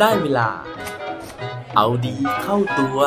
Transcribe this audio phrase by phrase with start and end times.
[0.00, 0.48] ได้เวลา
[1.76, 2.98] เอาดีเข้าตัว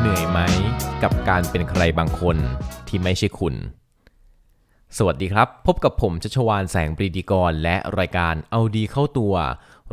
[0.00, 0.38] เหนื่อยไหม
[1.02, 2.36] กับการเป็นใครบางคน
[2.88, 3.54] ที่ไม่ใช่คุณ
[4.98, 9.34] สวัสดีครับ พบกับผมชัชวานแสงปรีดีกร และรายการเอาดีเข้าตัว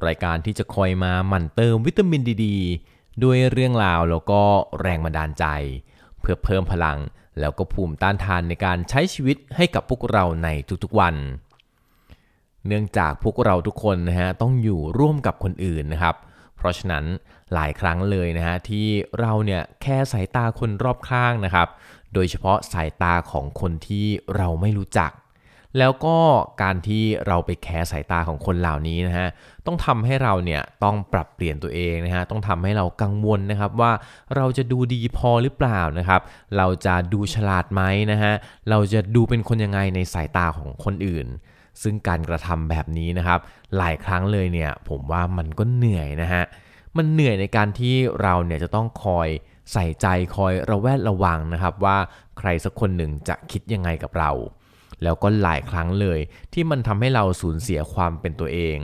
[0.06, 2.46] รายการที่จะคอยมาหมั่นเติมวิตามินดีด
[3.24, 4.42] ด้วยเรื่องราวแล้วก็
[4.82, 5.46] แรงบันดาลใจ
[6.20, 7.00] เพื่อเพิ่มพลัง
[7.40, 10.50] แล้วก็ภูมิต้านทานในการใช้ชีวิตให้กับพวกเราใน
[10.84, 11.16] ทุกๆวัน
[12.68, 16.16] เนื่องจากพวกเราทุกคนนะฮะต้องอยู่ร่วมกับคนอื่นนะครับ
[16.58, 17.06] เพราะฉะนั้น
[17.54, 18.88] หลายครั้งเลยนะฮะที่
[19.20, 21.68] เราเนี่ยแค่สายตาคนรอบข้างนะครับ
[22.14, 25.12] โดยเฉพาะสายตาของคนที่เราไม่รู้จัก
[25.80, 26.18] แล้วก็
[26.62, 29.28] การที่เราไปแคร์สายตาของคนเหล่านี้นะฮะ
[29.66, 33.92] ต้องทำให้เราเนี่ยต้องปรับเปลี่ยนตัวเองนะฮะต้องทำให้เรากังวลนะครับว่า
[34.36, 36.22] เราจะดูดีพอหรือเปล่านะครับ
[36.58, 38.34] เราจะดูฉลาดไหมนะฮะ
[38.70, 41.28] เราจะดูเป็นคนยังไงในสายตาของคนอื่น
[41.82, 43.40] ซึ่งการกระทำแบบนี้นะครับ
[43.78, 46.44] หลายครั้งเลยเนี่ยผมว่ามันก็เหนื่อยนะฮะ
[46.98, 49.30] มันเหนื่อยในการที่เราเนี่ยจะต้องคอย
[49.74, 51.98] ใส่ใจคอยระแวดระวังนะครับว่า
[52.38, 54.32] ใครสักคนหนึ่งจะคิดยังไงกับเรา
[55.04, 56.20] แล้วก็หลายครั้งเลย
[56.54, 58.78] ที่มันทำให้เราสูญเสียความเป็นตัวเอง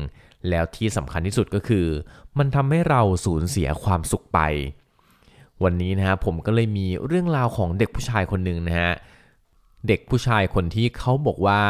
[0.49, 1.87] แล้วที่สำคัญที่สุดก็คือ
[2.37, 4.39] มันทำให้เราสูญเสียความสุขไป
[5.63, 8.93] วันนี้นะฮะผมก็เลยมีเรื่องราวของเด็กผู้ชายคนหนึ่งนะฮะ
[9.87, 11.61] เด็กผู้ชายคนที่เขาบอกว่า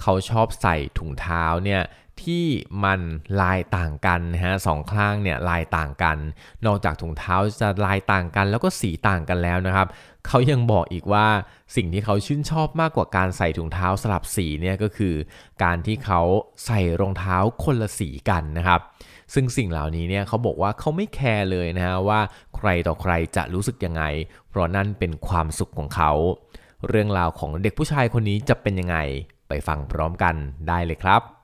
[0.00, 1.82] เขาชอบใส่ถุงเท้าเนี่ย
[2.24, 2.44] ที่
[2.84, 3.00] มัน
[3.40, 6.18] ลายต่างกันนะฮะสองข้างเนี่ยลายต่างกัน
[6.66, 9.86] นอกจากถุงเท้าจะลายต่างกัน แล้วก็สีต่างกันแล้วนะครับ
[10.26, 11.26] เขายังบอกอีกว่า
[11.76, 15.14] สิ่งที่เขาชื่นชอบมากกว่าการใส่ถุงเท้าสลับสีเนี่ยก็คือ
[15.62, 16.20] การที่เขา
[16.66, 18.80] ใส่รองเท้าคนละสีกันนะครับ
[19.34, 22.20] ซึ่งสิ่งเหล่านี้เนี่ยเขาบอกว่าเขาไม่แคร์เลยนะฮะว่า
[22.56, 24.02] ใครต่อใครจะรู้สึกยังไง
[24.48, 26.12] เพราะนั่นเป็นความสุขของเขา
[26.88, 28.96] เรื่องราวของเด็กผู้ชายคนนี้จะเป็นยังไง
[29.48, 30.34] ไปฟังพร้อมกัน
[30.68, 31.37] ได้เลยครับ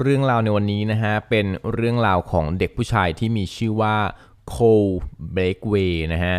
[0.00, 3.96] เรื่องราวในวันนี้นะฮะเป็นเรื่องราวของเด็กผู้ชายที่มีชื่อว่า
[4.48, 4.84] โคล
[5.32, 6.36] เบลกเวย์นะฮะ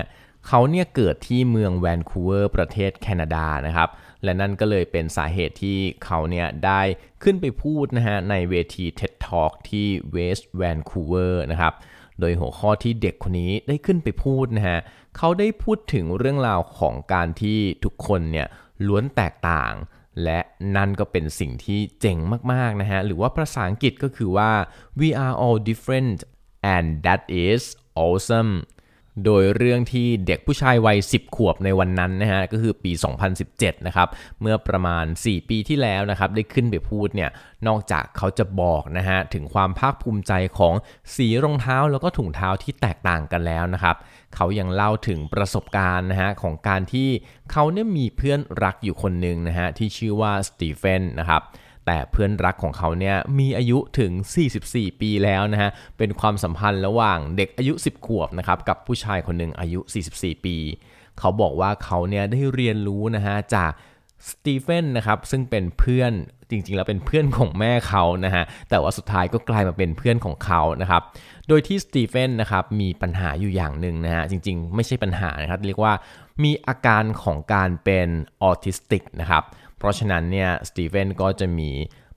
[0.48, 3.90] เขาเนี่ยเกิดที่เมืองแวนคูเวอร์ประเทศแคนาดานะครับ
[4.24, 6.82] และนั่นก็เลยเป็นสาเหตุที่เขาเนี่ยได้
[7.24, 11.74] ขึ้นไปพูดนะฮะในเวที TED Talk ที่เวสต์แวนคูเวอร์นะครับ
[12.20, 14.80] โดยหัวข้อที่เด็กคนนี้ได้ขึ้นไปพูดนะฮะ
[15.18, 18.48] เขาได้พูดถึงเรื่องราวของการที่ทุกคนเนี่ย
[18.88, 19.74] ล้วนแตกต่าง
[20.24, 20.40] และ
[20.76, 22.18] นั่นก็เป็นสิ่งที่เจ๋ง
[22.54, 24.52] มาก ๆ นะฮะ หรือว่าภาษาอังกฤษก็คือว่า
[25.00, 26.20] we are all different
[26.76, 27.62] and that is
[28.06, 28.52] awesome
[29.26, 32.92] โดยเรื่องที่เด็กผู้ชายวัย 10 ขวบในวันนั้นนะฮะก็คือปี
[33.40, 34.08] 2017 นะครับ
[34.42, 37.30] เมื่อประมาณ 4 ปีที่แล้วนะครับ ได้ขึ้นไปพูดเนี่ย
[37.68, 40.74] นอกจากเขาจะบอกนะฮะถึงความภาคภูมิใจของ
[41.16, 43.96] สีรองเท้าแล้วก็ถุงเท้าที่แตกต่างกันแล้วนะครับ
[44.36, 47.10] เขายังเล่าถึงประสบการณ์นะฮะของการที่
[47.52, 51.42] เขาเนี่ยมีเพื่อนรักอยู่คนหนึ่งนะฮะที่ชื่อว่าสตีเฟนนะครับ
[51.86, 54.12] แต่เพื่อนรักของเขาเนี่ยมีอายุถึง
[54.56, 59.80] 44 ปีแล้วนะฮะ เป็นความสัมพันธ์ระหว่างเด็กอายุ 10 ขวบนะครับกับผู้ชายคนหนึ่งอายุ
[60.14, 60.58] 44 ปี
[61.20, 63.72] เขาบอกว่าเขาเนี่ยได้เรียนรู้นะฮะจาก
[64.30, 66.14] สตีเฟนนะครับซึ่งเป็นเพื่อน
[66.50, 71.02] จริงๆ แล้วเป็นเพื่อนของแม่เขานะฮะแต่ว่าสุดท้ายก็กลายมาเป็นเพื่อนของเขานะครับ
[71.48, 75.94] โดยที่สตีเฟนนะครับมีปัญหาอยู่อย่างหนึ่งนะฮะจริงๆ ไม่ใช่ปัญหานะครับเรียกว่า
[76.44, 78.10] มีอาการของการเป็น
[78.42, 79.44] ออทิสติกนะครับ
[79.84, 81.70] เพราะฉะนั้นเนี่ยสตีเฟนก็จะมี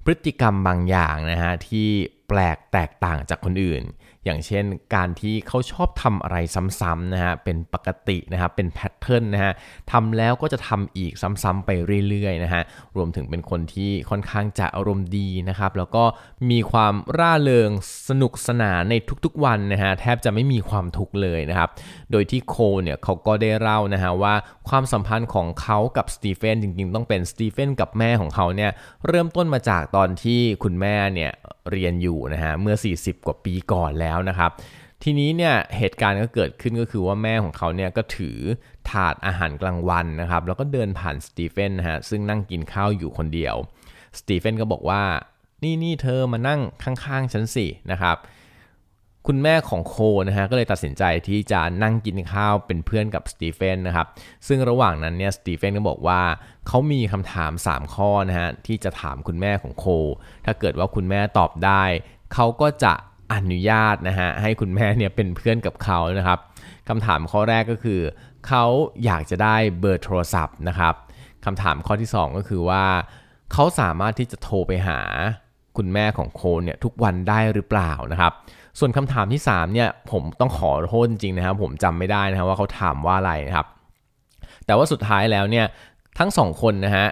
[0.05, 1.89] พฤติกรรมบางอย่างนะฮะที่
[2.29, 3.83] แปลกแตกต่างจากคนอื่น
[4.27, 4.65] อย่างเช่น
[4.95, 6.37] การที่เขาชอบทำอะไร
[6.81, 9.53] ซ้ำๆนะฮะเป็นปกตินะครับเป็น pattern นะฮะ
[9.93, 11.71] ทำแล้วก็จะทำอีกซ้ำๆไป
[12.09, 12.63] เรื่อยๆนะฮะ
[12.97, 16.05] รวมถึงเป็นคนที่ค่อนข้างจะอารมณ์ดีนะครับแล้วก็
[16.51, 17.71] มีความร่าเริง
[18.09, 18.95] สนุกสนานใน
[19.25, 21.69] ทุกๆวันนะฮะแทบจะไม่มีความทุกข์เลยนะครับ
[22.11, 24.35] โดยที่โคเนี่ยเขาก็ได้เล่านะฮะว่า
[24.69, 28.71] ความสัมพันธ์ของเขากับสตีเฟนจริงๆ ต้องเป็นสตีเฟนกับแม่ของเขาเนี่ย
[29.09, 31.33] เริ่มต้นมาจากตอนที่คุณแม่เนี่ย
[31.73, 34.51] เรียนอยู่นะฮะเมื่อ 40 กว่าปีก่อนแล้วนะครับ
[35.03, 38.39] ทีนี้เนี่ยเหตุการณ์ก็เกิดขึ้นก็คือว่าแม่ของเขาเนี่ยก็ถือ
[38.91, 43.55] ถาดอาหารกลางวันนะครับ แล้วก็เดินผ่านสตีเฟนนะฮะซึ่งนั่งกินข้าวอยู่คนเดียว
[44.19, 45.03] สตีเฟนก็บอกว่า
[45.63, 48.19] นี่นี่เธอมานั่งข้างๆฉันสินะครับ
[49.27, 49.97] คุณแม่ของโค
[50.29, 54.07] นะฮะก็เลยตัดสินใจที่จะนั่งกินข้าวเป็นเพื่อนกับสตีเฟนนะครับ
[54.47, 56.21] ซึ่งระหว่างนั้นเนี่ยสตีเฟนก็บอกว่า
[56.67, 59.87] เขามีคำถาม 3 ข้อนะฮะที่จะถามคุณแม่ของโค
[60.45, 61.85] ถ้าเกิดว่าคุณแม่ตอบได้
[62.35, 62.95] เขาก็จะ
[63.33, 66.39] อนุญาตนะฮะให้คุณแม่เนี่ยเป็นเพื่อนกับเขานะครับ
[66.89, 68.01] คำถามข้อแรกก็คือ
[68.47, 68.65] เขา
[69.05, 70.95] อยากจะได้เบอร์โทรศัพท์นะครับ
[71.45, 72.85] คำถามข้อที่ 2 ก็คือว่า
[73.53, 75.01] เขาสามารถที่จะโทรไปหา
[75.77, 78.33] คุณแม่ของโคนเนี่ยทุกวันได้หรือเปล่านะครับ
[78.79, 83.67] ส่วนคำถามที่3เนี่ยผมต้องขอโทษจริงนะครับ ผมจำไม่ได้นะครับว่าเขาถามว่าอะไรนะครับ
[84.67, 85.67] แต่ว่าสุดท้ายแล้วเนี่ย
[86.19, 87.07] ทั้งสองคนนะฮะ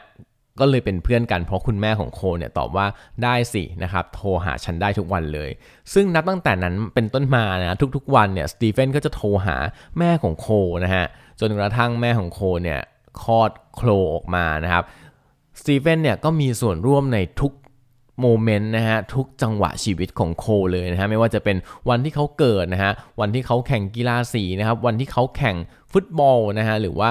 [0.61, 2.87] ก็เลยเป็นเพื่อนกันเพราะคุณแม่ของโคเนี่ยตอบว่า
[3.23, 5.51] ได้สินะครับโทรหาฉันได้ทุกวันเลย
[5.95, 9.57] ซึ่งนับตั้งแต่นั้นเป็นต้นมานะทุกๆวันเนี่ยสตีเฟนก็จะโทรหา
[9.99, 10.49] แม่ของโค
[10.85, 11.05] นะฮะ
[11.41, 12.81] จนกระทั่งแม่ของโคเนี่ย
[13.23, 14.85] คลอดโคลออกมานะครับ
[15.61, 17.53] สตีเฟนเนี่ยก็มีส่วนร่วมในทุก
[18.21, 21.57] โมเมนต์นะฮะทุกจังหวะชีวิตของโคเลยนะฮะไม่ว่าจะเป็น
[21.89, 25.57] วันที่เขาเกิดนะฮะวันที่เขาแข่งกีฬาสีนะครับวันที่เขาแข่ง
[25.93, 27.09] ฟุตบอลนะฮะหรือว่า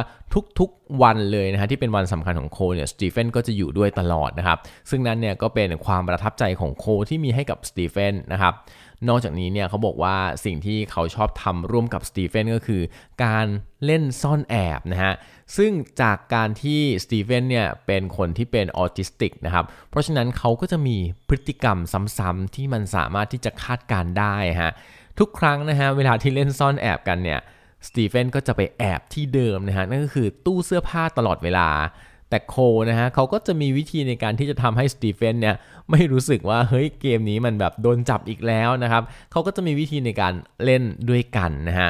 [0.59, 4.57] ทุกๆวันเลยนะฮะที่เป็นวันสำคัญของโคลเนี่ยสตีเฟนก็จะอยู่ด้วยตลอดนะครับ
[4.89, 8.53] ซึ่งนั้นเนี่ยก็เป็นความประทับใจของโคลที่มีให้กับสตีเฟนนะครับ
[9.09, 10.15] นอกจากนี้เนี่ยเขาบอกว่า
[10.45, 12.81] สิ่งที่เขาชอบทำร่วมกับสตีเฟนก็คือ
[13.23, 13.45] การ
[13.85, 15.13] เล่นซ่อนแอบนะฮะ
[15.57, 20.97] ซึ่งจากการที่สตีเฟนเนี่ยเป็นคนที่เป็นออทิสติกนะครับ เพราะฉะนั้นเขาก็จะมี
[21.27, 21.77] พฤติกรรม
[22.17, 24.71] ซ้ำๆที่มันสามารถที่จะคาดการณ์ได้ฮะ
[25.19, 27.39] ทุกครั้งนะฮะเวลาที่เล่นซ่อนแอบกันเนี่ย
[27.87, 31.69] สตีเฟนก็จะไปแอบที่เดิมนะฮะนั่นก็คือตู้เสื้อผ้าตลอดเวลา
[32.29, 32.55] แต่โคล
[32.89, 35.55] นะฮะเขาก็จะมีวิธีในการที่จะทำให้สตีเฟนเนี่ย
[35.91, 41.89] ไม่รู้สึกว่าเฮ้ยเกมนี้มันแบบโดนจับอีกแล้วนะครับเขาก็จะมีวิธีในการเล่นด้วยกันนะฮะ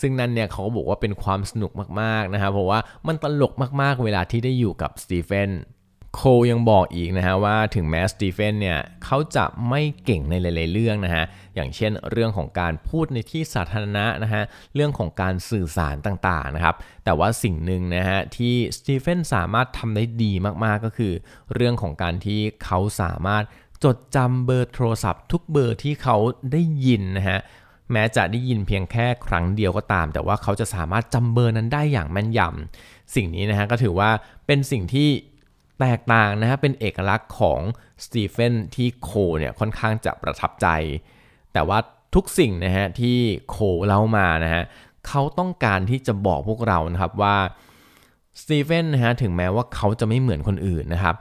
[0.00, 3.52] ซึ่งนั่นเนี่ยเขาบอกว่าเป็นความสนุกมากๆนะครับเพราะว่ามันตลก
[3.82, 5.50] มากๆ เวลาที่ได้อยู่กับสตีเฟน
[6.16, 11.24] โคลยังบอกอีกนะฮะว่าถึงแม้สตีเฟนเนี่ยเขาจะไม่เก่งในหลายๆเรื่องนะฮะ
[11.54, 14.42] อย่างเช่นเรื่องของการพูดในที่สาธารณะนะฮะ
[14.74, 20.32] เรื่องของการสื่อสารต่างๆนะครับแต่ว่าสิ่งหนึ่งนะฮะที่สตีเฟนสามารถทำได้ดี
[20.64, 21.12] มากๆก็คือ
[21.54, 23.44] เรื่องของการที่เขาสามารถ
[23.84, 26.16] จดจำเบอร์โทรศัพท์ทุกเบอร์ที่เขา
[26.52, 27.38] ได้ยินนะฮะ
[27.92, 34.10] แม้จะได้ยินเพียงแค่ครั้งเดียวก็ตาม แต่ว่าเขาจะสามารถจำเบอร์นั้นได้อย่างแม่นยำสิ่งนี้นะฮะก็ถือว่า
[34.46, 35.08] เป็นสิ่งที่
[35.80, 37.60] แตกต่างนะฮะเป็นเอกลักษณ์ของ
[38.04, 40.66] สตีเฟนที่โคเนี่ยค่อนข้างจะประทับใจ
[41.52, 41.78] แต่ว่า
[42.14, 43.16] ทุกสิ่งนะฮะที่
[43.50, 43.56] โค
[43.86, 44.62] เล่ามานะฮะ
[45.06, 47.36] เขาต้องการที่จะบอกพวกเรานะครับว่า
[48.40, 51.16] สตีเฟนนะฮะถึงแม้ว่าเขาจะไม่เหมือนคนอื่นนะครับ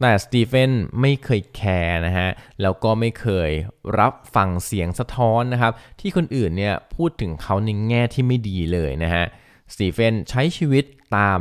[0.00, 0.70] แต่สตีเฟน
[1.00, 2.28] ไม่เคยแคร์นะฮะ
[2.62, 3.50] แล้วก็ไม่เคย
[3.98, 9.24] รับฟังเสียงสะท้อนนะครับ ที่คนอื่นเนี่ยพูดถึงเขาในแง่ที่ไม่ดีเลยนะฮะ
[9.72, 10.84] สตีเฟนใช้ชีวิต
[11.16, 11.40] ตาม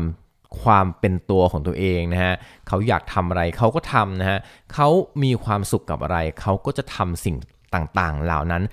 [0.61, 2.33] ความเป็นตัวของตัวเองนะฮะ
[2.67, 4.39] เขาอยากทำอะไรเขาก็ทำนะฮะ
[4.73, 4.89] เขา
[5.23, 7.38] มีความสุขกับอะไร เขาก็จะทำสิ่ง
[7.73, 8.63] ต่างๆ เหล่านั้น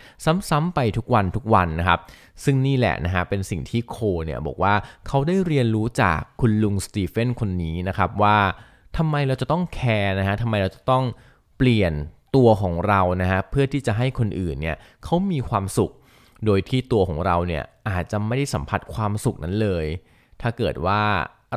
[0.48, 2.00] ซ้ำๆไปทุกวันทุกวันนะครับ
[2.44, 4.74] ซึ่งนี่แหละนะฮะเป็นสิ่งที่โคเนี่ยบอกว่า
[5.06, 8.36] เขาได้เรียนรู้จากคุณลุงสตีเฟนคนนี้นะครับว่า
[8.96, 11.04] ทำไมเราจะต้องแคร์นะฮะทำไมเราจะต้อง
[11.56, 11.92] เปลี่ยน
[12.36, 15.92] ตัวของเรานะฮะเพื่อที่จะให้คนอื่นเนี่ยเขามีความสุข
[16.46, 19.86] โดยที่ตัวของเราเนี่ยอาจจะไม่ได้สัมผัสความสุขนั้นเลย
[20.40, 21.02] ถ้าเกิดว่า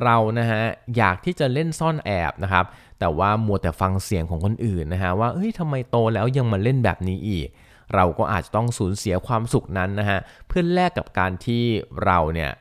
[0.04, 0.62] เรานะฮะ
[0.98, 2.66] อยากที่จะเล่นซ่อนแอบนะครับ
[3.00, 7.48] แต่ว่ามัวแต่ฟังเสียงของคนอื่นนะฮะว่าเฮ้ยทำไมโตแล้วยังมาเล่นแบบนี้อีก
[7.94, 11.64] เราก็อาจจะต้องสูญเสียความสุขนั้นนะฮะเพื่อแลกกับการที่
[12.06, 12.52] เราเนี่ย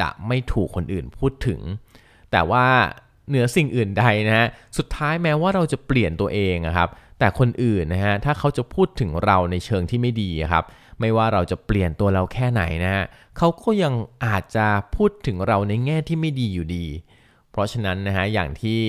[0.00, 1.60] จะไม่ถูกคนอื่นพูดถึง
[2.32, 2.66] แต่ว่า
[3.28, 4.46] เหนือสิ่งอื่นใดนะฮะ
[4.78, 6.88] สุดท้ายแม้ว่าเราจะเปลี่ยนตัวเองนะครับ
[7.18, 10.64] แต่คนอื่นนะฮะถ้าเขาจะพูดถึงเราในเชิงที่ไม่ดีครับ
[11.00, 13.04] ไม่ว่าเราจะเปลี่ยนตัวเราแค่ไหนนะฮะ
[13.38, 13.94] เขาก็ยัง
[14.26, 14.66] อาจจะ
[14.96, 16.86] พูดถึงเราในแง่ที่ไม่ดีอยู่ดี
[17.50, 18.80] เพราะฉะนั้นนะฮะอย่างที่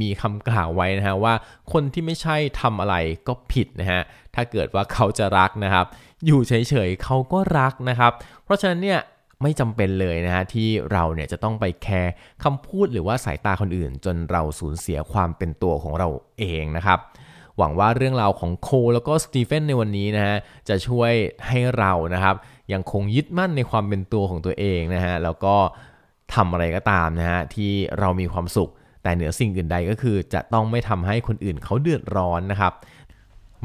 [0.00, 1.34] มีคำกล่าวไว้นะฮะว่า
[1.72, 2.94] คนที่ไม่ใช่ทำอะไร
[3.26, 4.00] ก็ผิดนะฮะ
[4.34, 5.86] ถ้าเกิดว่าเขาจะรักนะครับ
[6.26, 8.12] อยู่เฉยๆเขาก็รักนะครับ
[8.44, 9.00] เพราะฉะนั้นเนี่ย
[9.42, 12.12] ไม่จำเป็นเลยนะฮะที่เราเนี่ยจะต้องไปแคร์
[12.44, 16.98] คำพูดหรือว่าสายตาคนอื่น จนเราสูญเสียความเป็นตัวของเราเองนะครับ
[17.58, 20.36] หวังว่าเรื่องราวของโคแล้วก็สตีเฟนในวันนี้นะฮะ
[20.68, 21.12] จะช่วย
[21.46, 22.36] ให้เรานะครับ
[22.72, 25.56] ยังคงยึดมั่นในความเป็นตัวของตัวเองนะฮะแล้วก็
[26.34, 28.70] ทำอะไรก็ตามนะฮะที่เรามีความสุข
[29.02, 32.72] แต่เหนือสิ่งอื่นใดก็คือจะต้องไม่ทำให้คนอื่นเขาเดือดร้อนนะครับ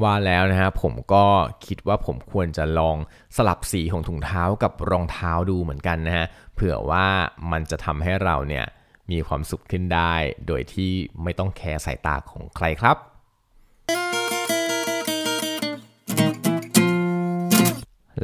[0.03, 1.25] ว่าแล้วนะฮะผมก็
[1.65, 2.97] คิดว่าผมควรจะลอง
[3.35, 7.07] สลับสีของถุงเท้ากับรองเท้าดูเหมือนกันนะฮะเผื่อว่า
[7.51, 8.65] มันจะทำให้เราเนี่ย
[9.11, 10.13] มีความสุขขึ้นได้
[10.47, 10.91] โดยที่
[11.23, 12.97] ไม่ต้องแคร์สายตาของใครครับ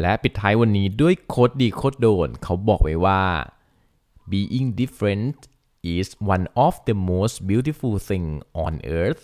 [0.02, 3.24] และปิดท้ายวันนี้ด้วยโคดดีโคดโดน เขาบอกไว้ว่า
[4.32, 5.38] being different
[5.96, 8.28] is one of the most beautiful thing
[8.66, 9.24] on earth